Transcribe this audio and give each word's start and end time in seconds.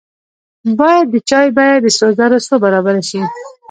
باید 0.79 1.05
د 1.13 1.15
چای 1.29 1.47
بیه 1.57 1.77
د 1.81 1.85
سرو 1.97 2.11
زرو 2.19 2.37
څو 2.47 2.55
برابره 2.63 3.01
شي. 3.09 3.21